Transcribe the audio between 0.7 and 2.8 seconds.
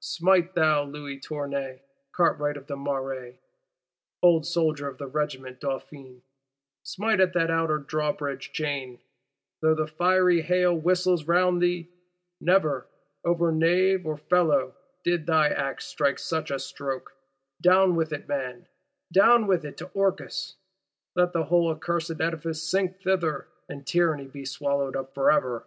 Louis Tournay, cartwright of the